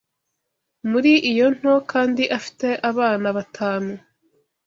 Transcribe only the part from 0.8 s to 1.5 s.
muri iyo